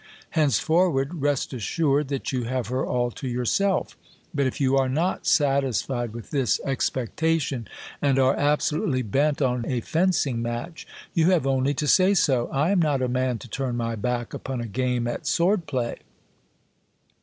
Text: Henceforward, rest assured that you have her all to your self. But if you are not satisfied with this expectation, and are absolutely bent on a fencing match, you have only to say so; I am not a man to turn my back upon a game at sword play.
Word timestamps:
Henceforward, 0.31 1.21
rest 1.21 1.53
assured 1.53 2.07
that 2.07 2.31
you 2.31 2.45
have 2.45 2.69
her 2.69 2.83
all 2.83 3.11
to 3.11 3.27
your 3.27 3.45
self. 3.45 3.95
But 4.33 4.47
if 4.47 4.59
you 4.59 4.75
are 4.75 4.89
not 4.89 5.27
satisfied 5.27 6.11
with 6.11 6.31
this 6.31 6.59
expectation, 6.65 7.67
and 8.01 8.17
are 8.17 8.35
absolutely 8.35 9.03
bent 9.03 9.43
on 9.43 9.63
a 9.67 9.79
fencing 9.81 10.41
match, 10.41 10.87
you 11.13 11.29
have 11.29 11.45
only 11.45 11.75
to 11.75 11.85
say 11.85 12.15
so; 12.15 12.47
I 12.47 12.71
am 12.71 12.79
not 12.79 13.03
a 13.03 13.07
man 13.07 13.37
to 13.37 13.47
turn 13.47 13.77
my 13.77 13.95
back 13.95 14.33
upon 14.33 14.59
a 14.59 14.65
game 14.65 15.07
at 15.07 15.27
sword 15.27 15.67
play. 15.67 15.99